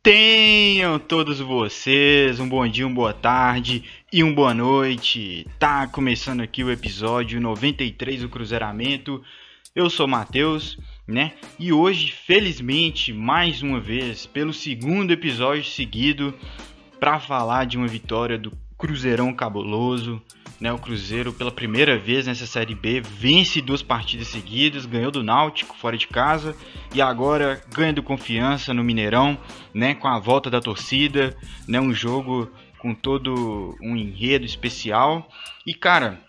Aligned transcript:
Tenham 0.00 0.96
todos 0.98 1.40
vocês 1.40 2.38
um 2.38 2.48
bom 2.48 2.66
dia, 2.68 2.86
uma 2.86 2.94
boa 2.94 3.12
tarde 3.12 3.82
e 4.12 4.22
uma 4.22 4.32
boa 4.32 4.54
noite. 4.54 5.44
Tá 5.58 5.88
começando 5.88 6.40
aqui 6.40 6.62
o 6.62 6.70
episódio 6.70 7.40
93 7.40 8.22
do 8.22 8.28
Cruzeiramento. 8.28 9.20
Eu 9.74 9.90
sou 9.90 10.06
Matheus, 10.06 10.78
né? 11.06 11.32
E 11.58 11.72
hoje, 11.72 12.12
felizmente, 12.12 13.12
mais 13.12 13.60
uma 13.60 13.80
vez, 13.80 14.24
pelo 14.24 14.52
segundo 14.52 15.10
episódio 15.10 15.64
seguido, 15.64 16.32
para 17.00 17.18
falar 17.18 17.66
de 17.66 17.76
uma 17.76 17.88
vitória 17.88 18.38
do 18.38 18.52
Cruzeirão 18.78 19.34
Cabuloso, 19.34 20.22
né, 20.60 20.72
o 20.72 20.78
Cruzeiro, 20.78 21.32
pela 21.32 21.52
primeira 21.52 21.96
vez 21.96 22.26
nessa 22.26 22.46
Série 22.46 22.74
B, 22.74 23.00
vence 23.00 23.60
duas 23.60 23.82
partidas 23.82 24.28
seguidas, 24.28 24.86
ganhou 24.86 25.10
do 25.10 25.22
Náutico 25.22 25.76
fora 25.76 25.96
de 25.96 26.06
casa 26.06 26.56
e 26.94 27.00
agora 27.00 27.62
ganha 27.72 27.92
do 27.92 28.02
Confiança 28.02 28.74
no 28.74 28.82
Mineirão, 28.82 29.38
né, 29.72 29.94
com 29.94 30.08
a 30.08 30.18
volta 30.18 30.50
da 30.50 30.60
torcida, 30.60 31.36
né, 31.66 31.80
um 31.80 31.94
jogo 31.94 32.50
com 32.78 32.94
todo 32.94 33.76
um 33.80 33.96
enredo 33.96 34.44
especial. 34.44 35.28
E 35.66 35.74
cara, 35.74 36.20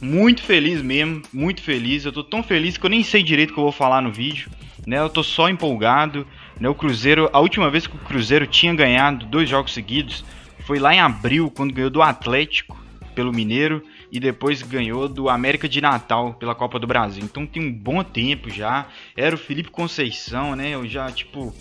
muito 0.00 0.42
feliz 0.42 0.82
mesmo, 0.82 1.22
muito 1.32 1.62
feliz. 1.62 2.04
Eu 2.04 2.12
tô 2.12 2.22
tão 2.22 2.42
feliz 2.42 2.76
que 2.76 2.86
eu 2.86 2.90
nem 2.90 3.02
sei 3.02 3.22
direito 3.22 3.50
o 3.50 3.54
que 3.54 3.60
eu 3.60 3.64
vou 3.64 3.72
falar 3.72 4.00
no 4.00 4.12
vídeo, 4.12 4.50
né? 4.86 4.98
Eu 4.98 5.10
tô 5.10 5.22
só 5.22 5.48
empolgado, 5.48 6.26
né? 6.60 6.68
O 6.68 6.74
Cruzeiro, 6.74 7.28
a 7.32 7.40
última 7.40 7.68
vez 7.68 7.86
que 7.86 7.96
o 7.96 8.00
Cruzeiro 8.00 8.46
tinha 8.46 8.72
ganhado 8.74 9.26
dois 9.26 9.48
jogos 9.48 9.74
seguidos 9.74 10.24
foi 10.60 10.78
lá 10.78 10.94
em 10.94 11.00
abril, 11.00 11.50
quando 11.50 11.74
ganhou 11.74 11.90
do 11.90 12.02
Atlético 12.02 12.78
pelo 13.18 13.32
Mineiro 13.32 13.82
e 14.12 14.20
depois 14.20 14.62
ganhou 14.62 15.08
do 15.08 15.28
América 15.28 15.68
de 15.68 15.80
Natal 15.80 16.34
pela 16.34 16.54
Copa 16.54 16.78
do 16.78 16.86
Brasil. 16.86 17.24
Então 17.24 17.44
tem 17.44 17.60
um 17.60 17.72
bom 17.72 18.04
tempo 18.04 18.48
já. 18.48 18.86
Era 19.16 19.34
o 19.34 19.38
Felipe 19.38 19.70
Conceição, 19.70 20.54
né? 20.54 20.70
Eu 20.70 20.86
já, 20.86 21.10
tipo, 21.10 21.52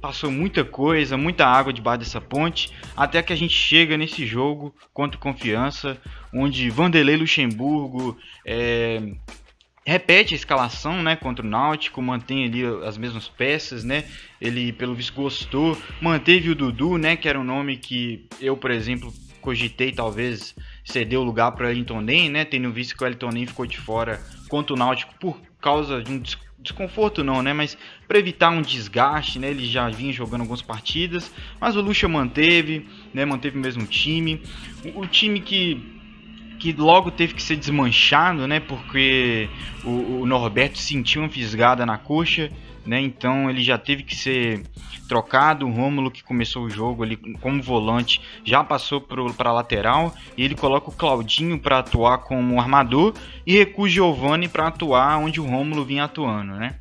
passou 0.00 0.32
muita 0.32 0.64
coisa, 0.64 1.16
muita 1.16 1.46
água 1.46 1.72
debaixo 1.72 2.00
dessa 2.00 2.20
ponte, 2.20 2.72
até 2.96 3.22
que 3.22 3.32
a 3.32 3.36
gente 3.36 3.54
chega 3.54 3.96
nesse 3.96 4.26
jogo 4.26 4.74
contra 4.92 5.16
Confiança, 5.16 5.96
onde 6.34 6.68
Vanderlei 6.70 7.16
Luxemburgo 7.16 8.18
é, 8.44 9.00
repete 9.86 10.34
a 10.34 10.36
escalação, 10.36 11.04
né, 11.04 11.14
contra 11.14 11.46
o 11.46 11.48
Náutico, 11.48 12.02
mantém 12.02 12.46
ali 12.46 12.64
as 12.84 12.98
mesmas 12.98 13.28
peças, 13.28 13.84
né? 13.84 14.06
Ele 14.40 14.72
pelo 14.72 14.92
visto 14.92 15.14
gostou, 15.14 15.78
manteve 16.00 16.50
o 16.50 16.54
Dudu, 16.56 16.98
né, 16.98 17.14
que 17.14 17.28
era 17.28 17.38
um 17.38 17.44
nome 17.44 17.76
que 17.76 18.26
eu, 18.40 18.56
por 18.56 18.72
exemplo, 18.72 19.14
cogitei 19.46 19.92
talvez 19.92 20.56
cedeu 20.86 21.20
o 21.20 21.24
lugar 21.24 21.52
para 21.52 21.66
Wellington 21.66 22.00
Nem, 22.00 22.30
né? 22.30 22.44
Tendo 22.44 22.72
visto 22.72 22.96
que 22.96 23.02
o 23.02 23.04
Wellington 23.04 23.30
Nem 23.30 23.46
ficou 23.46 23.66
de 23.66 23.76
fora 23.76 24.22
contra 24.48 24.72
o 24.72 24.78
Náutico 24.78 25.12
por 25.18 25.38
causa 25.60 26.00
de 26.00 26.12
um 26.12 26.22
desconforto 26.60 27.24
não, 27.24 27.42
né? 27.42 27.52
Mas 27.52 27.76
para 28.06 28.18
evitar 28.18 28.50
um 28.50 28.62
desgaste, 28.62 29.38
né? 29.38 29.50
Ele 29.50 29.66
já 29.66 29.88
vinha 29.90 30.12
jogando 30.12 30.42
algumas 30.42 30.62
partidas, 30.62 31.30
mas 31.60 31.76
o 31.76 31.80
Lucha 31.80 32.08
manteve, 32.08 32.86
né? 33.12 33.24
Manteve 33.24 33.58
o 33.58 33.60
mesmo 33.60 33.84
time, 33.84 34.40
o, 34.94 35.00
o 35.00 35.06
time 35.06 35.40
que 35.40 35.92
que 36.58 36.72
logo 36.72 37.10
teve 37.10 37.34
que 37.34 37.42
ser 37.42 37.56
desmanchado, 37.56 38.46
né? 38.46 38.60
Porque 38.60 39.48
o, 39.84 40.22
o 40.22 40.26
Norberto 40.26 40.78
sentiu 40.78 41.20
uma 41.20 41.28
fisgada 41.28 41.84
na 41.84 41.98
coxa 41.98 42.50
né? 42.86 43.00
Então 43.00 43.50
ele 43.50 43.62
já 43.62 43.76
teve 43.76 44.02
que 44.02 44.14
ser 44.14 44.62
trocado. 45.08 45.66
O 45.66 45.70
Rômulo 45.70 46.10
que 46.10 46.22
começou 46.22 46.64
o 46.64 46.70
jogo 46.70 47.02
ali 47.02 47.16
como 47.16 47.62
volante 47.62 48.20
já 48.44 48.62
passou 48.62 49.00
para 49.00 49.52
lateral 49.52 50.14
e 50.36 50.44
ele 50.44 50.54
coloca 50.54 50.90
o 50.90 50.92
Claudinho 50.92 51.58
para 51.58 51.78
atuar 51.78 52.18
como 52.18 52.60
armador 52.60 53.14
e 53.46 53.56
recua 53.56 53.86
o 53.86 53.88
Giovani 53.88 54.48
para 54.48 54.68
atuar 54.68 55.18
onde 55.18 55.40
o 55.40 55.46
Rômulo 55.46 55.84
vinha 55.84 56.04
atuando, 56.04 56.54
né? 56.54 56.76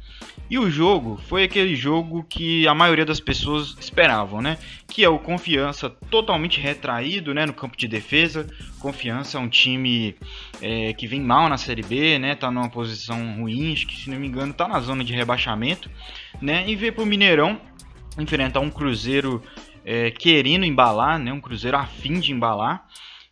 E 0.48 0.59
o 0.59 0.70
jogo 0.70 1.20
foi 1.28 1.44
aquele 1.44 1.76
jogo 1.76 2.23
que 2.23 2.67
a 2.67 2.76
maioria 2.76 3.06
das 3.06 3.20
pessoas 3.20 3.76
esperavam, 3.80 4.42
né? 4.44 4.59
Que 4.88 5.03
é 5.03 5.09
o 5.09 5.17
Confiança 5.17 5.89
totalmente 5.89 6.59
retraído, 6.59 7.33
né? 7.33 7.48
No 7.48 7.53
campo 7.53 7.76
de 7.76 7.88
defesa. 7.88 8.48
Confiança 8.80 9.39
é 9.39 9.42
um 9.42 9.50
time 9.50 10.16
é, 10.61 10.94
que 10.94 11.08
vem 11.08 11.20
mal 11.20 11.49
na 11.49 11.58
Série 11.58 11.82
B, 11.82 12.20
né? 12.20 12.36
Tá 12.36 12.52
numa 12.52 12.70
posição 12.70 13.37
ruim, 13.37 13.73
acho 13.73 13.87
que 13.87 13.99
se 14.02 14.10
não 14.10 14.20
me 14.20 14.27
engano 14.27 14.54
tá 14.54 14.67
na 14.67 14.80
zona 14.80 15.04
de 15.04 15.14
rebaixamento, 15.14 15.89
né? 16.42 16.64
E 16.67 16.76
veio 16.76 16.94
pro 16.94 17.06
Mineirão 17.06 17.60
enfrentar 18.17 18.60
um 18.60 18.70
Cruzeiro 18.70 19.42
é, 19.83 20.11
querendo 20.11 20.66
embalar, 20.66 21.20
né? 21.20 21.32
Um 21.32 21.42
Cruzeiro 21.42 21.78
afim 21.78 22.20
de 22.20 22.32
embalar. 22.32 22.88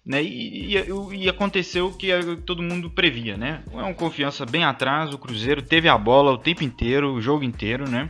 Né? 0.05 0.21
E, 0.21 0.75
e, 0.75 1.15
e, 1.15 1.29
aconteceu 1.29 1.87
o 1.87 1.93
que 1.93 2.09
todo 2.45 2.61
mundo 2.61 2.89
previa, 2.89 3.37
né? 3.37 3.63
É 3.71 3.75
uma 3.77 3.93
confiança 3.93 4.45
bem 4.45 4.65
atrás, 4.65 5.13
o 5.13 5.17
Cruzeiro 5.17 5.61
teve 5.61 5.87
a 5.87 5.97
bola 5.97 6.33
o 6.33 6.37
tempo 6.37 6.61
inteiro, 6.61 7.13
o 7.13 7.21
jogo 7.21 7.45
inteiro, 7.45 7.89
né? 7.89 8.09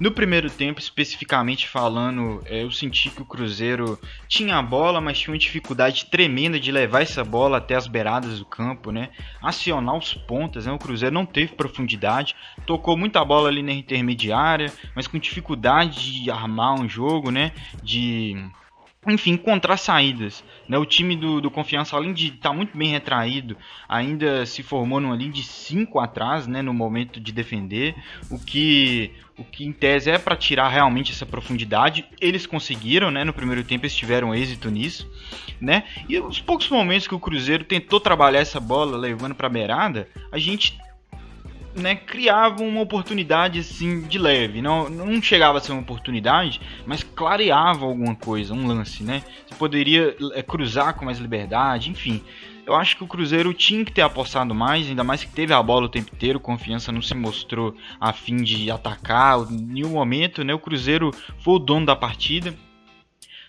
No 0.00 0.10
primeiro 0.10 0.48
tempo, 0.48 0.80
especificamente 0.80 1.68
falando, 1.68 2.42
é, 2.46 2.62
eu 2.62 2.70
senti 2.70 3.10
que 3.10 3.20
o 3.20 3.26
Cruzeiro 3.26 4.00
tinha 4.26 4.56
a 4.56 4.62
bola, 4.62 4.98
mas 4.98 5.18
tinha 5.18 5.34
uma 5.34 5.38
dificuldade 5.38 6.06
tremenda 6.06 6.58
de 6.58 6.72
levar 6.72 7.02
essa 7.02 7.22
bola 7.22 7.58
até 7.58 7.74
as 7.74 7.86
beiradas 7.86 8.38
do 8.38 8.46
campo, 8.46 8.90
né? 8.90 9.10
Acionar 9.42 9.94
os 9.94 10.14
pontas, 10.14 10.64
né? 10.64 10.72
O 10.72 10.78
Cruzeiro 10.78 11.14
não 11.14 11.26
teve 11.26 11.52
profundidade, 11.52 12.34
tocou 12.64 12.96
muita 12.96 13.22
bola 13.22 13.50
ali 13.50 13.62
na 13.62 13.72
intermediária, 13.72 14.72
mas 14.94 15.06
com 15.06 15.18
dificuldade 15.18 16.22
de 16.22 16.30
armar 16.30 16.80
um 16.80 16.88
jogo, 16.88 17.30
né? 17.30 17.52
De 17.82 18.34
enfim, 19.12 19.32
encontrar 19.32 19.76
saídas. 19.76 20.42
Né? 20.68 20.76
O 20.78 20.84
time 20.84 21.16
do, 21.16 21.40
do 21.40 21.50
Confiança, 21.50 21.96
além 21.96 22.12
de 22.12 22.28
estar 22.28 22.50
tá 22.50 22.54
muito 22.54 22.76
bem 22.76 22.90
retraído, 22.90 23.56
ainda 23.88 24.44
se 24.46 24.62
formou 24.62 25.00
numa 25.00 25.16
linha 25.16 25.30
de 25.30 25.42
5 25.42 25.98
atrás 25.98 26.46
né, 26.46 26.62
no 26.62 26.74
momento 26.74 27.20
de 27.20 27.32
defender, 27.32 27.94
o 28.30 28.38
que, 28.38 29.12
o 29.38 29.44
que 29.44 29.64
em 29.64 29.72
tese 29.72 30.10
é 30.10 30.18
para 30.18 30.36
tirar 30.36 30.68
realmente 30.68 31.12
essa 31.12 31.26
profundidade. 31.26 32.04
Eles 32.20 32.46
conseguiram, 32.46 33.10
né? 33.10 33.24
no 33.24 33.32
primeiro 33.32 33.62
tempo 33.62 33.84
eles 33.84 33.96
tiveram 33.96 34.34
êxito 34.34 34.70
nisso. 34.70 35.10
Né? 35.60 35.84
E 36.08 36.18
os 36.18 36.40
poucos 36.40 36.68
momentos 36.68 37.06
que 37.06 37.14
o 37.14 37.20
Cruzeiro 37.20 37.64
tentou 37.64 38.00
trabalhar 38.00 38.40
essa 38.40 38.60
bola 38.60 38.96
levando 38.96 39.34
para 39.34 39.46
a 39.46 39.50
beirada, 39.50 40.08
a 40.30 40.38
gente 40.38 40.76
né, 41.76 41.94
criava 41.94 42.62
uma 42.62 42.80
oportunidade 42.80 43.60
assim 43.60 44.00
de 44.02 44.18
leve. 44.18 44.62
Não, 44.62 44.88
não 44.88 45.20
chegava 45.20 45.58
a 45.58 45.60
ser 45.60 45.72
uma 45.72 45.82
oportunidade, 45.82 46.60
mas 46.86 47.02
clareava 47.02 47.84
alguma 47.84 48.14
coisa, 48.14 48.54
um 48.54 48.66
lance, 48.66 49.02
né? 49.02 49.22
Você 49.46 49.54
poderia 49.54 50.16
é, 50.34 50.42
cruzar 50.42 50.94
com 50.94 51.04
mais 51.04 51.18
liberdade, 51.18 51.90
enfim. 51.90 52.22
Eu 52.66 52.74
acho 52.74 52.96
que 52.96 53.04
o 53.04 53.06
Cruzeiro 53.06 53.54
tinha 53.54 53.84
que 53.84 53.92
ter 53.92 54.02
apostado 54.02 54.52
mais, 54.52 54.88
ainda 54.88 55.04
mais 55.04 55.22
que 55.22 55.30
teve 55.30 55.52
a 55.52 55.62
bola 55.62 55.86
o 55.86 55.88
tempo 55.88 56.10
inteiro, 56.12 56.40
confiança 56.40 56.90
não 56.90 57.00
se 57.00 57.14
mostrou 57.14 57.76
a 58.00 58.12
fim 58.12 58.38
de 58.42 58.68
atacar 58.70 59.38
em 59.48 59.56
nenhum 59.56 59.90
momento, 59.90 60.42
né? 60.42 60.52
O 60.52 60.58
Cruzeiro 60.58 61.12
foi 61.38 61.54
o 61.54 61.58
dono 61.60 61.86
da 61.86 61.94
partida. 61.94 62.52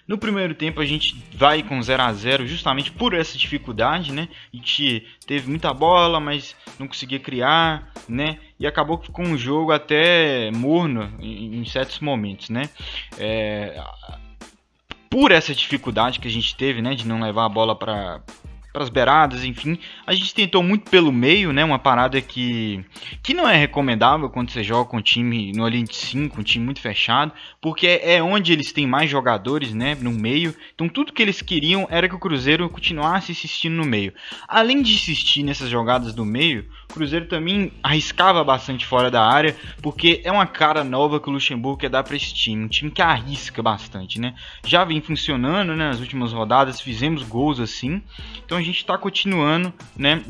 No 0.08 0.18
primeiro 0.18 0.56
tempo 0.56 0.80
a 0.80 0.86
gente 0.86 1.22
vai 1.34 1.62
com 1.62 1.82
0 1.82 2.02
a 2.02 2.14
0 2.14 2.48
justamente 2.48 2.92
por 2.92 3.14
essa 3.14 3.38
dificuldade, 3.38 4.14
né? 4.14 4.30
A 4.54 4.56
gente 4.56 5.06
teve 5.26 5.50
muita 5.50 5.74
bola, 5.74 6.20
mas 6.20 6.56
não 6.80 6.88
conseguia 6.88 7.20
criar, 7.20 7.92
né? 8.08 8.40
E 8.58 8.66
acabou 8.66 8.98
com 8.98 9.24
um 9.24 9.38
jogo 9.38 9.74
até 9.74 10.50
morno 10.52 11.14
em, 11.20 11.66
certos 11.66 12.00
momentos, 12.00 12.50
né? 12.50 12.70
É, 13.18 13.84
por 15.10 15.32
essa 15.32 15.54
dificuldade 15.54 16.20
que 16.20 16.28
a 16.28 16.32
gente 16.32 16.56
teve, 16.56 16.82
né, 16.82 16.96
de 16.96 17.08
não 17.08 17.22
levar 17.22 17.46
a 17.46 17.50
bola 17.50 17.76
para 17.76 18.22
as 18.84 18.90
beiradas, 18.90 19.44
enfim. 19.44 19.78
A 20.06 20.14
gente 20.14 20.34
tentou 20.34 20.64
muito 20.64 20.90
pelo 20.90 21.12
meio, 21.12 21.52
né? 21.52 21.64
Uma 21.64 21.80
parada 21.80 22.20
que, 22.22 22.84
que 23.22 23.34
não 23.34 23.48
é 23.48 23.56
recomendável 23.56 24.30
quando 24.30 24.52
você 24.52 24.64
joga 24.64 24.90
com 24.90 24.98
um 24.98 25.02
time 25.02 25.52
no 25.54 25.70
de 25.70 25.96
5, 25.96 26.40
um 26.40 26.44
time 26.44 26.66
muito 26.66 26.80
fechado, 26.80 27.32
porque 27.62 28.00
é 28.02 28.22
onde 28.22 28.54
eles 28.54 28.72
têm 28.72 28.88
mais 28.88 29.10
jogadores, 29.10 29.74
né? 29.74 29.96
No 30.00 30.12
meio. 30.12 30.56
Então 30.74 30.88
tudo 30.88 31.14
que 31.14 31.22
eles 31.22 31.42
queriam 31.42 31.88
era 31.90 32.08
que 32.08 32.16
o 32.16 32.20
Cruzeiro 32.20 32.70
continuasse 32.70 33.32
insistindo 33.32 33.76
no 33.76 33.86
meio. 33.86 34.14
Além 34.48 34.82
de 34.82 34.94
insistir 34.94 35.44
nessas 35.44 35.70
jogadas 35.70 36.14
do 36.14 36.26
meio, 36.26 36.66
o 36.90 36.94
Cruzeiro 36.94 37.28
também 37.28 37.72
arriscava 37.84 38.44
bastante 38.44 38.86
fora 38.86 39.12
da 39.12 39.24
área, 39.24 39.56
porque 39.82 40.22
é 40.24 40.32
uma 40.32 40.48
cara 40.48 40.84
nova 40.84 41.20
que 41.20 41.30
o 41.30 41.34
Luxemburgo 41.34 41.80
quer 41.80 41.90
dar 41.90 42.04
para 42.04 42.16
esse 42.16 42.34
time, 42.34 42.64
um 42.64 42.68
time 42.68 42.90
que 42.90 43.02
arrisca 43.02 43.62
bastante, 43.62 44.20
né? 44.20 44.34
Já 44.66 44.84
vem 44.84 45.02
funcionando, 45.02 45.76
né? 45.76 45.88
Nas 45.88 46.00
últimas 46.00 46.32
rodadas 46.34 46.82
fizemos 46.82 47.24
gols 47.24 47.60
assim, 47.60 48.02
então 48.46 48.58
a 48.58 48.62
gente 48.68 48.78
está 48.78 48.98
continuando, 48.98 49.74
né? 49.96 50.24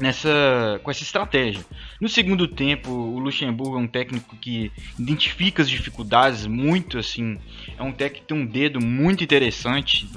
Nessa, 0.00 0.80
com 0.82 0.90
essa 0.90 1.04
estratégia. 1.04 1.64
No 2.00 2.08
segundo 2.08 2.48
tempo, 2.48 2.90
o 2.90 3.20
Luxemburgo 3.20 3.76
é 3.76 3.78
um 3.78 3.86
técnico 3.86 4.34
que 4.36 4.72
identifica 4.98 5.62
as 5.62 5.70
dificuldades 5.70 6.48
muito 6.48 6.98
assim. 6.98 7.38
É 7.78 7.82
um 7.82 7.92
técnico 7.92 8.26
que 8.26 8.34
tem 8.34 8.42
um 8.42 8.44
dedo 8.44 8.80
muito 8.80 9.22
interessante, 9.22 10.08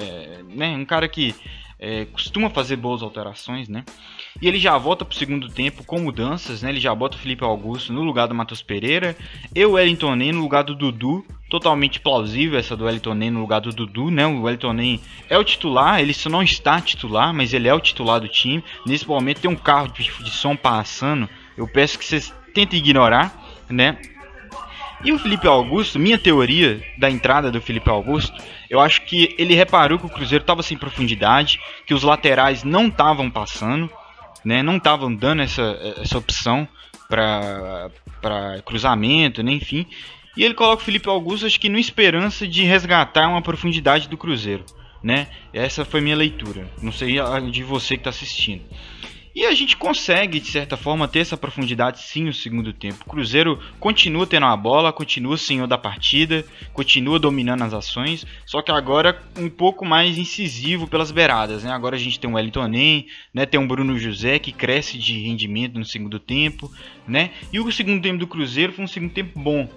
é, 0.00 0.42
né? 0.48 0.74
Um 0.74 0.86
cara 0.86 1.06
que 1.06 1.34
é, 1.78 2.06
costuma 2.06 2.48
fazer 2.48 2.76
boas 2.76 3.02
alterações, 3.02 3.68
né? 3.68 3.84
E 4.40 4.48
ele 4.48 4.58
já 4.58 4.76
volta 4.78 5.04
para 5.04 5.12
o 5.14 5.16
segundo 5.16 5.48
tempo 5.48 5.84
com 5.84 6.00
mudanças, 6.00 6.62
né? 6.62 6.70
Ele 6.70 6.80
já 6.80 6.94
bota 6.94 7.16
o 7.16 7.20
Felipe 7.20 7.44
Augusto 7.44 7.92
no 7.92 8.02
lugar 8.02 8.26
do 8.26 8.34
Matheus 8.34 8.62
Pereira 8.62 9.16
e 9.54 9.64
o 9.64 9.72
Wellington 9.72 10.14
Ney 10.14 10.32
no 10.32 10.40
lugar 10.40 10.64
do 10.64 10.74
Dudu. 10.74 11.24
Totalmente 11.48 12.00
plausível 12.00 12.58
essa 12.58 12.76
do 12.76 12.84
Wellington 12.84 13.14
no 13.14 13.40
lugar 13.40 13.60
do 13.60 13.70
Dudu, 13.70 14.10
né? 14.10 14.26
O 14.26 14.42
Wellington 14.42 14.74
é 15.30 15.38
o 15.38 15.44
titular, 15.44 16.00
ele 16.00 16.12
só 16.12 16.28
não 16.28 16.42
está 16.42 16.80
titular, 16.80 17.32
mas 17.32 17.54
ele 17.54 17.68
é 17.68 17.74
o 17.74 17.80
titular 17.80 18.20
do 18.20 18.28
time. 18.28 18.64
Nesse 18.84 19.06
momento 19.06 19.40
tem 19.40 19.50
um 19.50 19.56
carro 19.56 19.88
de, 19.88 20.10
de 20.22 20.30
som 20.30 20.56
passando. 20.56 21.28
Eu 21.56 21.68
peço 21.68 21.98
que 21.98 22.04
vocês 22.04 22.34
tentem 22.52 22.80
ignorar, 22.80 23.32
né? 23.68 23.96
E 25.04 25.12
o 25.12 25.18
Felipe 25.18 25.46
Augusto, 25.46 25.98
minha 25.98 26.18
teoria 26.18 26.82
da 26.98 27.10
entrada 27.10 27.50
do 27.50 27.60
Felipe 27.60 27.88
Augusto, 27.88 28.42
eu 28.68 28.80
acho 28.80 29.02
que 29.02 29.34
ele 29.38 29.54
reparou 29.54 29.98
que 29.98 30.06
o 30.06 30.10
Cruzeiro 30.10 30.42
estava 30.42 30.62
sem 30.62 30.76
profundidade, 30.76 31.60
que 31.86 31.94
os 31.94 32.02
laterais 32.02 32.64
não 32.64 32.88
estavam 32.88 33.30
passando, 33.30 33.90
né, 34.44 34.62
não 34.62 34.78
estavam 34.78 35.14
dando 35.14 35.42
essa, 35.42 35.94
essa 36.00 36.18
opção 36.18 36.66
para 37.08 37.90
cruzamento, 38.64 39.42
né, 39.42 39.52
enfim. 39.52 39.86
E 40.36 40.44
ele 40.44 40.54
coloca 40.54 40.82
o 40.82 40.84
Felipe 40.84 41.08
Augusto, 41.08 41.46
acho 41.46 41.58
que 41.58 41.68
no 41.68 41.78
esperança 41.78 42.46
de 42.46 42.62
resgatar 42.62 43.28
uma 43.28 43.40
profundidade 43.40 44.08
do 44.08 44.16
Cruzeiro. 44.16 44.64
Né? 45.02 45.28
Essa 45.52 45.84
foi 45.84 46.00
minha 46.00 46.16
leitura. 46.16 46.68
Não 46.82 46.92
sei 46.92 47.16
de 47.50 47.62
você 47.62 47.94
que 47.94 48.00
está 48.00 48.10
assistindo. 48.10 48.62
E 49.36 49.44
a 49.44 49.52
gente 49.52 49.76
consegue, 49.76 50.40
de 50.40 50.50
certa 50.50 50.78
forma, 50.78 51.06
ter 51.06 51.18
essa 51.18 51.36
profundidade 51.36 52.00
sim 52.00 52.24
no 52.24 52.32
segundo 52.32 52.72
tempo. 52.72 53.04
O 53.06 53.10
Cruzeiro 53.10 53.60
continua 53.78 54.26
tendo 54.26 54.46
a 54.46 54.56
bola, 54.56 54.94
continua 54.94 55.36
senhor 55.36 55.66
da 55.66 55.76
partida, 55.76 56.42
continua 56.72 57.18
dominando 57.18 57.60
as 57.60 57.74
ações, 57.74 58.24
só 58.46 58.62
que 58.62 58.72
agora 58.72 59.22
um 59.38 59.50
pouco 59.50 59.84
mais 59.84 60.16
incisivo 60.16 60.88
pelas 60.88 61.10
beiradas. 61.10 61.64
Né? 61.64 61.70
Agora 61.70 61.96
a 61.96 61.98
gente 61.98 62.18
tem 62.18 62.30
um 62.30 62.34
Wellington 62.34 62.66
né? 63.34 63.44
tem 63.44 63.60
um 63.60 63.68
Bruno 63.68 63.98
José 63.98 64.38
que 64.38 64.52
cresce 64.52 64.96
de 64.96 65.18
rendimento 65.18 65.78
no 65.78 65.84
segundo 65.84 66.18
tempo. 66.18 66.72
Né? 67.06 67.32
E 67.52 67.60
o 67.60 67.70
segundo 67.70 68.00
tempo 68.02 68.18
do 68.18 68.26
Cruzeiro 68.26 68.72
foi 68.72 68.86
um 68.86 68.88
segundo 68.88 69.12
tempo 69.12 69.38
bom. 69.38 69.68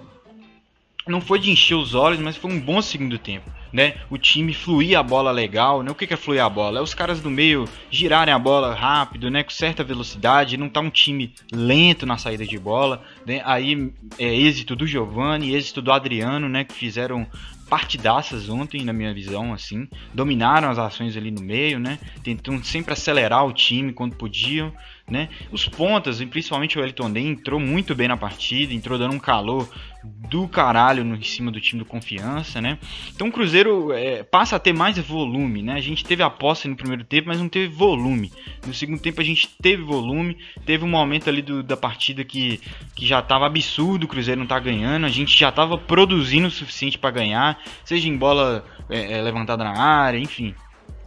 Não 1.06 1.20
foi 1.20 1.38
de 1.38 1.50
encher 1.50 1.74
os 1.74 1.94
olhos, 1.94 2.20
mas 2.20 2.36
foi 2.36 2.50
um 2.52 2.60
bom 2.60 2.80
segundo 2.80 3.18
tempo 3.18 3.50
né? 3.72 3.94
O 4.08 4.18
time 4.18 4.52
fluir 4.52 4.98
a 4.98 5.02
bola 5.02 5.30
legal, 5.30 5.82
né? 5.82 5.90
O 5.90 5.94
que 5.94 6.12
é 6.12 6.16
fluir 6.16 6.42
a 6.42 6.48
bola? 6.48 6.80
É 6.80 6.82
os 6.82 6.94
caras 6.94 7.20
do 7.20 7.30
meio 7.30 7.66
girarem 7.90 8.32
a 8.34 8.38
bola 8.38 8.74
rápido, 8.74 9.30
né? 9.30 9.42
Com 9.42 9.50
certa 9.50 9.84
velocidade, 9.84 10.56
não 10.56 10.68
tá 10.68 10.80
um 10.80 10.90
time 10.90 11.32
lento 11.52 12.06
na 12.06 12.18
saída 12.18 12.44
de 12.44 12.58
bola, 12.58 13.02
né? 13.26 13.42
Aí 13.44 13.92
é 14.18 14.34
êxito 14.34 14.74
do 14.74 14.86
Giovani, 14.86 15.54
êxito 15.54 15.80
do 15.80 15.92
Adriano, 15.92 16.48
né? 16.48 16.64
Que 16.64 16.74
fizeram 16.74 17.26
partidaças 17.68 18.48
ontem, 18.48 18.84
na 18.84 18.92
minha 18.92 19.14
visão, 19.14 19.52
assim. 19.52 19.88
Dominaram 20.12 20.68
as 20.68 20.78
ações 20.78 21.16
ali 21.16 21.30
no 21.30 21.40
meio, 21.40 21.78
né? 21.78 22.00
Tentam 22.24 22.62
sempre 22.64 22.92
acelerar 22.92 23.46
o 23.46 23.52
time 23.52 23.92
quando 23.92 24.16
podiam, 24.16 24.72
né? 25.10 25.28
Os 25.50 25.68
pontas, 25.68 26.22
principalmente 26.24 26.78
o 26.78 26.84
Elton 26.84 27.10
Den, 27.10 27.28
entrou 27.28 27.58
muito 27.58 27.94
bem 27.94 28.08
na 28.08 28.16
partida, 28.16 28.72
entrou 28.72 28.98
dando 28.98 29.14
um 29.14 29.18
calor 29.18 29.68
do 30.02 30.48
caralho 30.48 31.04
no, 31.04 31.16
em 31.16 31.22
cima 31.22 31.50
do 31.50 31.60
time 31.60 31.80
do 31.80 31.84
Confiança, 31.84 32.60
né? 32.60 32.78
Então 33.14 33.28
o 33.28 33.32
Cruzeiro 33.32 33.92
é, 33.92 34.22
passa 34.22 34.56
a 34.56 34.58
ter 34.58 34.72
mais 34.72 34.96
volume, 34.98 35.62
né? 35.62 35.74
A 35.74 35.80
gente 35.80 36.04
teve 36.04 36.22
a 36.22 36.30
posse 36.30 36.68
no 36.68 36.76
primeiro 36.76 37.04
tempo, 37.04 37.28
mas 37.28 37.38
não 37.38 37.48
teve 37.48 37.68
volume. 37.68 38.32
No 38.66 38.72
segundo 38.72 39.00
tempo 39.00 39.20
a 39.20 39.24
gente 39.24 39.48
teve 39.60 39.82
volume, 39.82 40.38
teve 40.64 40.84
um 40.84 40.88
momento 40.88 41.28
ali 41.28 41.42
do, 41.42 41.62
da 41.62 41.76
partida 41.76 42.24
que, 42.24 42.60
que 42.94 43.06
já 43.06 43.18
estava 43.18 43.46
absurdo, 43.46 44.04
o 44.04 44.08
Cruzeiro 44.08 44.40
não 44.40 44.46
tá 44.46 44.58
ganhando, 44.58 45.04
a 45.04 45.10
gente 45.10 45.38
já 45.38 45.48
estava 45.48 45.76
produzindo 45.76 46.46
o 46.46 46.50
suficiente 46.50 46.98
para 46.98 47.10
ganhar, 47.10 47.60
seja 47.84 48.08
em 48.08 48.16
bola 48.16 48.64
é, 48.88 49.18
é, 49.18 49.22
levantada 49.22 49.64
na 49.64 49.78
área, 49.78 50.18
enfim 50.18 50.54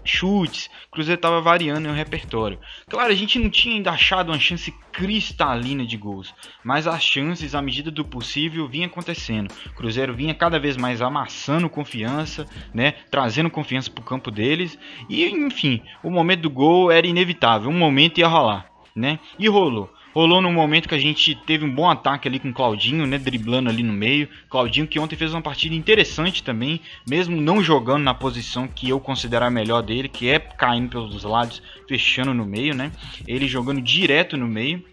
chutes, 0.03 0.69
o 0.88 0.91
Cruzeiro 0.91 1.17
estava 1.17 1.41
variando 1.41 1.89
o 1.89 1.94
repertório. 1.94 2.59
Claro, 2.89 3.11
a 3.11 3.15
gente 3.15 3.39
não 3.39 3.50
tinha 3.50 3.75
ainda 3.75 3.91
achado 3.91 4.29
uma 4.29 4.39
chance 4.39 4.73
cristalina 4.91 5.85
de 5.85 5.97
gols, 5.97 6.33
mas 6.63 6.88
as 6.88 7.03
chances, 7.03 7.55
à 7.55 7.61
medida 7.61 7.89
do 7.89 8.05
possível, 8.05 8.67
vinha 8.67 8.88
acontecendo. 8.88 9.51
O 9.67 9.73
Cruzeiro 9.73 10.13
vinha 10.13 10.33
cada 10.33 10.59
vez 10.59 10.77
mais 10.77 11.01
amassando 11.01 11.69
confiança, 11.69 12.47
né, 12.73 12.94
trazendo 13.09 13.50
confiança 13.50 13.89
para 13.89 14.01
o 14.01 14.05
campo 14.05 14.29
deles, 14.29 14.77
e 15.09 15.25
enfim, 15.25 15.81
o 16.03 16.11
momento 16.11 16.41
do 16.41 16.49
gol 16.49 16.91
era 16.91 17.07
inevitável, 17.07 17.69
um 17.69 17.77
momento 17.77 18.19
ia 18.19 18.27
rolar, 18.27 18.69
né, 18.95 19.19
e 19.39 19.47
rolou. 19.47 19.91
Rolou 20.13 20.42
num 20.42 20.54
momento 20.54 20.88
que 20.88 20.94
a 20.94 21.00
gente 21.00 21.33
teve 21.33 21.65
um 21.65 21.74
bom 21.74 21.89
ataque 21.89 22.27
ali 22.27 22.39
com 22.39 22.50
o 22.50 22.54
Claudinho, 22.54 23.07
né? 23.07 23.18
Driblando 23.18 23.69
ali 23.69 23.81
no 23.81 23.92
meio. 23.92 24.30
Claudinho 24.48 24.86
que 24.86 25.00
ontem 25.00 25.15
fez 25.15 25.33
uma 25.33 25.42
partida 25.42 25.74
interessante 25.74 26.44
também, 26.44 26.80
mesmo 27.07 27.36
não 27.42 27.63
jogando 27.63 28.04
na 28.04 28.13
posição 28.13 28.68
que 28.68 28.88
eu 28.88 29.00
considero 29.00 29.45
a 29.45 29.50
melhor 29.50 29.81
dele, 29.81 30.07
que 30.07 30.30
é 30.30 30.38
caindo 30.38 30.89
pelos 30.89 31.24
lados, 31.24 31.63
fechando 31.88 32.31
no 32.31 32.45
meio, 32.45 32.75
né? 32.75 32.92
Ele 33.27 33.48
jogando 33.48 33.81
direto 33.81 34.38
no 34.38 34.48
meio. 34.48 34.83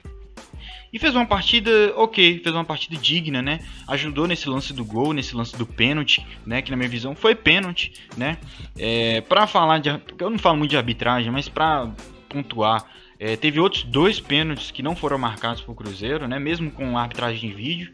E 0.92 0.98
fez 0.98 1.14
uma 1.14 1.26
partida 1.26 1.70
ok, 1.96 2.40
fez 2.42 2.54
uma 2.54 2.64
partida 2.64 2.96
digna, 2.96 3.42
né? 3.42 3.60
Ajudou 3.86 4.26
nesse 4.26 4.48
lance 4.48 4.72
do 4.72 4.84
gol, 4.84 5.12
nesse 5.12 5.36
lance 5.36 5.56
do 5.56 5.66
pênalti, 5.66 6.26
né? 6.46 6.62
Que 6.62 6.70
na 6.70 6.76
minha 6.76 6.88
visão 6.88 7.14
foi 7.14 7.34
pênalti, 7.34 7.92
né? 8.16 8.38
É, 8.76 9.20
pra 9.20 9.46
falar 9.46 9.78
de. 9.78 9.90
Eu 10.18 10.30
não 10.30 10.38
falo 10.38 10.56
muito 10.56 10.70
de 10.70 10.78
arbitragem, 10.78 11.30
mas 11.30 11.48
pra 11.48 11.90
pontuar 12.28 12.84
é, 13.20 13.36
teve 13.36 13.60
outros 13.60 13.82
dois 13.82 14.18
pênaltis 14.18 14.70
que 14.70 14.82
não 14.82 14.96
foram 14.96 15.18
marcados 15.18 15.60
pro 15.60 15.74
Cruzeiro, 15.74 16.26
né? 16.26 16.38
Mesmo 16.38 16.70
com 16.70 16.96
arbitragem 16.96 17.50
de 17.50 17.54
vídeo. 17.54 17.92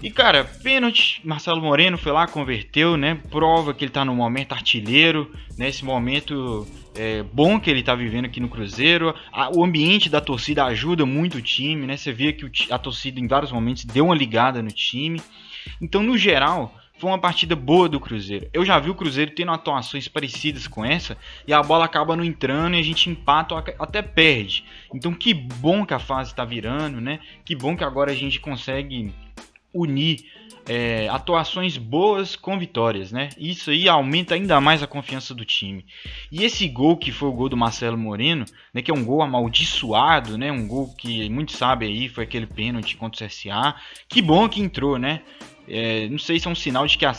E 0.00 0.08
cara, 0.08 0.44
pênalti, 0.44 1.20
Marcelo 1.24 1.60
Moreno 1.60 1.98
foi 1.98 2.12
lá, 2.12 2.28
converteu, 2.28 2.96
né? 2.96 3.20
Prova 3.28 3.74
que 3.74 3.84
ele 3.84 3.90
tá 3.90 4.04
no 4.04 4.14
momento 4.14 4.52
artilheiro, 4.52 5.34
nesse 5.58 5.84
né? 5.84 5.90
momento 5.90 6.64
é, 6.94 7.24
bom 7.24 7.58
que 7.58 7.68
ele 7.68 7.82
tá 7.82 7.96
vivendo 7.96 8.26
aqui 8.26 8.38
no 8.38 8.48
Cruzeiro. 8.48 9.12
A, 9.32 9.50
o 9.50 9.64
ambiente 9.64 10.08
da 10.08 10.20
torcida 10.20 10.64
ajuda 10.64 11.04
muito 11.04 11.38
o 11.38 11.42
time, 11.42 11.84
né? 11.84 11.96
Você 11.96 12.12
via 12.12 12.32
que 12.32 12.44
o, 12.44 12.50
a 12.70 12.78
torcida 12.78 13.18
em 13.18 13.26
vários 13.26 13.50
momentos 13.50 13.84
deu 13.84 14.04
uma 14.04 14.14
ligada 14.14 14.62
no 14.62 14.70
time. 14.70 15.20
Então, 15.82 16.04
no 16.04 16.16
geral, 16.16 16.72
foi 16.98 17.10
uma 17.10 17.18
partida 17.18 17.54
boa 17.54 17.88
do 17.88 18.00
Cruzeiro. 18.00 18.48
Eu 18.52 18.64
já 18.64 18.78
vi 18.78 18.90
o 18.90 18.94
Cruzeiro 18.94 19.30
tendo 19.32 19.52
atuações 19.52 20.08
parecidas 20.08 20.66
com 20.66 20.84
essa 20.84 21.16
e 21.46 21.52
a 21.52 21.62
bola 21.62 21.84
acaba 21.84 22.16
não 22.16 22.24
entrando 22.24 22.76
e 22.76 22.80
a 22.80 22.82
gente 22.82 23.10
empata 23.10 23.54
ou 23.54 23.62
até 23.78 24.02
perde. 24.02 24.64
Então 24.94 25.12
que 25.12 25.34
bom 25.34 25.84
que 25.84 25.94
a 25.94 25.98
fase 25.98 26.30
está 26.30 26.44
virando, 26.44 27.00
né? 27.00 27.20
Que 27.44 27.54
bom 27.54 27.76
que 27.76 27.84
agora 27.84 28.12
a 28.12 28.14
gente 28.14 28.40
consegue 28.40 29.12
unir 29.72 30.24
é, 30.68 31.08
atuações 31.08 31.76
boas 31.76 32.34
com 32.34 32.58
vitórias, 32.58 33.12
né? 33.12 33.28
Isso 33.38 33.70
aí 33.70 33.88
aumenta 33.88 34.34
ainda 34.34 34.60
mais 34.60 34.82
a 34.82 34.86
confiança 34.86 35.32
do 35.32 35.44
time. 35.44 35.84
E 36.32 36.44
esse 36.44 36.66
gol 36.66 36.96
que 36.96 37.12
foi 37.12 37.28
o 37.28 37.32
gol 37.32 37.48
do 37.48 37.56
Marcelo 37.56 37.96
Moreno, 37.96 38.44
né? 38.74 38.82
Que 38.82 38.90
é 38.90 38.94
um 38.94 39.04
gol 39.04 39.22
amaldiçoado, 39.22 40.36
né? 40.36 40.50
Um 40.50 40.66
gol 40.66 40.92
que 40.96 41.28
muitos 41.28 41.56
sabem 41.56 41.88
aí 41.88 42.08
foi 42.08 42.24
aquele 42.24 42.46
pênalti 42.46 42.96
contra 42.96 43.24
o 43.24 43.28
CSA. 43.28 43.76
Que 44.08 44.20
bom 44.20 44.48
que 44.48 44.60
entrou, 44.60 44.98
né? 44.98 45.22
É, 45.68 46.08
não 46.08 46.18
sei 46.18 46.38
se 46.38 46.46
é 46.46 46.50
um 46.50 46.54
sinal 46.54 46.86
de 46.86 46.96
que 46.96 47.04
a, 47.04 47.14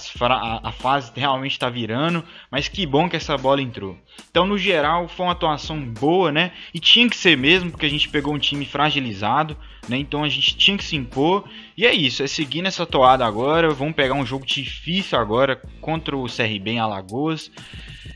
fase 0.72 1.12
realmente 1.16 1.54
está 1.54 1.70
virando, 1.70 2.24
mas 2.50 2.68
que 2.68 2.86
bom 2.86 3.10
que 3.10 3.16
essa 3.16 3.38
bola 3.38 3.62
entrou. 3.62 3.98
Então, 4.30 4.46
no 4.46 4.58
geral, 4.58 5.08
foi 5.08 5.26
uma 5.26 5.32
atuação 5.34 5.80
boa, 5.80 6.32
né? 6.32 6.52
E 6.74 6.80
tinha 6.80 7.10
que 7.10 7.16
ser 7.16 7.38
mesmo, 7.38 7.72
porque 7.72 7.86
a 7.86 7.90
gente 7.90 8.10
pegou 8.10 8.34
um 8.34 8.40
time 8.40 8.66
fragilizado, 8.66 9.58
né? 9.88 9.98
Então 9.98 10.24
a 10.24 10.30
gente 10.30 10.56
tinha 10.58 10.78
que 10.78 10.84
se 10.84 10.96
impor. 10.96 11.48
E 11.76 11.86
é 11.86 11.94
isso, 11.94 12.24
é 12.24 12.28
seguir 12.28 12.62
nessa 12.62 12.86
toada 12.86 13.26
agora. 13.26 13.70
Vamos 13.70 13.96
pegar 13.96 14.14
um 14.14 14.26
jogo 14.26 14.46
difícil 14.46 15.18
agora 15.18 15.62
contra 15.82 16.16
o 16.16 16.26
CRB 16.26 16.72
em 16.72 16.80
Alagoas. 16.80 17.52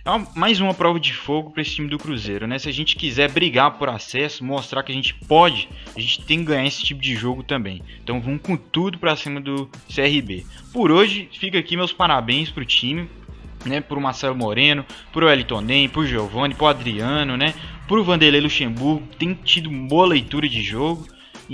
É 0.03 0.09
mais 0.35 0.59
uma 0.59 0.73
prova 0.73 0.99
de 0.99 1.13
fogo 1.13 1.51
para 1.51 1.61
esse 1.61 1.75
time 1.75 1.87
do 1.87 1.99
Cruzeiro, 1.99 2.47
né? 2.47 2.57
Se 2.57 2.67
a 2.67 2.73
gente 2.73 2.95
quiser 2.95 3.31
brigar 3.31 3.77
por 3.77 3.87
acesso, 3.87 4.43
mostrar 4.43 4.81
que 4.81 4.91
a 4.91 4.95
gente 4.95 5.13
pode, 5.13 5.69
a 5.95 5.99
gente 5.99 6.25
tem 6.25 6.39
que 6.39 6.45
ganhar 6.45 6.65
esse 6.65 6.81
tipo 6.81 6.99
de 6.99 7.15
jogo 7.15 7.43
também. 7.43 7.83
Então 8.03 8.19
vamos 8.19 8.41
com 8.41 8.57
tudo 8.57 8.97
para 8.97 9.15
cima 9.15 9.39
do 9.39 9.69
CRB. 9.93 10.43
Por 10.73 10.91
hoje, 10.91 11.29
fica 11.31 11.59
aqui 11.59 11.77
meus 11.77 11.93
parabéns 11.93 12.49
pro 12.49 12.65
time, 12.65 13.07
né? 13.63 13.79
Pro 13.79 14.01
Marcelo 14.01 14.35
Moreno, 14.35 14.83
pro 15.13 15.29
Elton 15.29 15.61
Nem, 15.61 15.87
pro 15.87 16.07
Giovanni, 16.07 16.55
pro 16.55 16.65
Adriano, 16.65 17.37
né? 17.37 17.53
Pro 17.87 18.03
Vanderlei 18.03 18.41
Luxemburgo, 18.41 19.07
tem 19.19 19.35
tido 19.35 19.69
boa 19.69 20.07
leitura 20.07 20.49
de 20.49 20.63
jogo. 20.63 21.05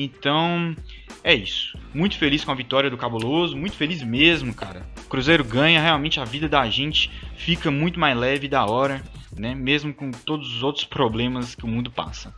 Então, 0.04 0.76
é 1.24 1.34
isso. 1.34 1.78
Muito 1.94 2.18
feliz 2.18 2.44
com 2.44 2.52
a 2.52 2.56
vitória 2.56 2.90
do 2.90 2.98
Cabuloso, 2.98 3.58
muito 3.58 3.76
feliz 3.76 4.04
mesmo, 4.04 4.54
cara. 4.54 4.88
O 5.06 5.10
Cruzeiro 5.10 5.44
ganha, 5.44 5.82
realmente 5.82 6.20
a 6.20 6.26
vida 6.26 6.48
da 6.48 6.70
gente 6.70 7.10
fica 7.36 7.72
muito 7.72 8.00
mais 8.00 8.16
leve 8.16 8.48
da 8.48 8.66
hora, 8.66 9.02
né? 9.36 9.56
Mesmo 9.56 9.94
com 9.94 10.12
todos 10.12 10.56
os 10.56 10.64
outros 10.64 10.86
problemas 10.86 11.56
que 11.56 11.66
o 11.66 11.68
mundo 11.68 11.90
passa. 11.90 12.34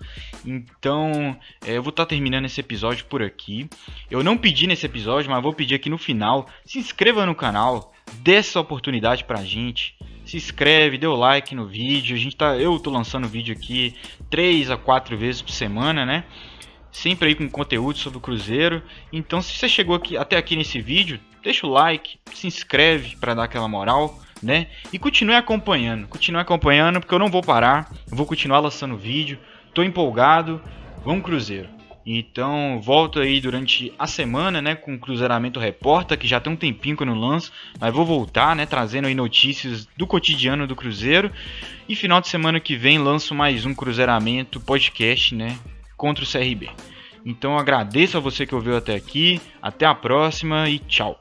Então, 0.46 1.38
é, 1.66 1.78
eu 1.78 1.84
vou 1.84 1.90
estar 1.90 2.06
tá 2.06 2.10
terminando 2.10 2.46
esse 2.46 2.62
episódio 2.62 3.06
por 3.06 3.22
aqui. 3.22 3.70
Eu 4.10 4.24
não 4.24 4.38
pedi 4.38 4.66
nesse 4.66 4.86
episódio, 4.86 5.30
mas 5.30 5.44
vou 5.44 5.54
pedir 5.54 5.76
aqui 5.76 5.90
no 5.90 5.98
final. 5.98 6.48
Se 6.66 6.80
inscreva 6.80 7.26
no 7.26 7.36
canal, 7.36 7.94
dê 8.22 8.36
essa 8.36 8.60
oportunidade 8.60 9.26
pra 9.26 9.44
gente 9.44 9.98
se 10.30 10.38
inscreve, 10.38 10.98
dê 10.98 11.08
o 11.08 11.16
like 11.16 11.56
no 11.56 11.66
vídeo. 11.66 12.16
A 12.16 12.20
gente 12.20 12.36
tá, 12.36 12.56
eu 12.56 12.80
tô 12.80 12.92
lançando 12.92 13.28
vídeo 13.28 13.56
aqui 13.56 13.96
3 14.30 14.70
a 14.70 14.78
4 14.78 15.18
vezes 15.18 15.42
por 15.42 15.52
semana, 15.52 16.06
né? 16.06 16.24
Sempre 16.92 17.30
aí 17.30 17.36
com 17.36 17.50
conteúdo 17.50 17.98
sobre 17.98 18.18
o 18.18 18.22
Cruzeiro. 18.22 18.82
Então, 19.12 19.42
se 19.42 19.54
você 19.54 19.70
chegou 19.70 19.96
aqui, 19.96 20.18
até 20.18 20.38
aqui 20.38 20.56
nesse 20.56 20.82
vídeo, 20.82 21.20
deixa 21.44 21.66
o 21.66 21.70
like, 21.70 22.20
se 22.34 22.48
inscreve 22.48 23.16
para 23.18 23.34
dar 23.34 23.44
aquela 23.44 23.68
moral, 23.68 24.20
né? 24.42 24.68
E 24.92 25.00
continue 25.00 25.36
acompanhando, 25.36 26.08
continue 26.08 26.42
acompanhando 26.42 27.00
porque 27.00 27.14
eu 27.14 27.20
não 27.20 27.30
vou 27.30 27.42
parar, 27.42 27.92
eu 28.10 28.16
vou 28.16 28.26
continuar 28.26 28.60
lançando 28.60 28.98
vídeo. 28.98 29.38
Tô 29.74 29.84
empolgado, 29.84 30.62
vamos 31.04 31.24
Cruzeiro. 31.24 31.70
Então, 32.06 32.82
volto 32.82 33.20
aí 33.20 33.40
durante 33.40 33.94
a 34.00 34.08
semana, 34.08 34.62
né, 34.62 34.74
com 34.74 34.96
o 34.96 35.00
Cruzeiramento 35.00 35.60
Repórter, 35.60 36.18
que 36.18 36.28
já 36.28 36.40
tem 36.40 36.52
um 36.52 36.56
tempinho 36.56 36.98
que 36.98 37.04
eu 37.04 37.08
não 37.08 37.14
lanço, 37.14 37.52
mas 37.80 37.94
vou 37.94 38.04
voltar, 38.04 38.56
né, 38.56 38.66
trazendo 38.66 39.08
aí 39.08 39.14
notícias 39.14 39.88
do 39.96 40.08
cotidiano 40.08 40.66
do 40.66 40.76
Cruzeiro. 40.76 41.32
E 41.88 41.96
final 41.96 42.20
de 42.20 42.28
semana 42.28 42.60
que 42.60 42.76
vem 42.76 42.98
lanço 42.98 43.36
mais 43.36 43.64
um 43.64 43.76
Cruzeiramento 43.76 44.60
podcast, 44.60 45.36
né, 45.36 45.60
contra 46.00 46.24
o 46.24 46.28
CRB. 46.28 46.70
Então 47.26 47.60
agradeço 47.60 48.16
a 48.16 48.22
você 48.22 48.46
que 48.46 48.56
ouviu 48.56 48.78
até 48.78 48.96
aqui, 48.96 49.42
até 49.62 49.86
a 49.86 49.94
próxima 49.94 50.70
e 50.70 50.80
tchau. 50.80 51.20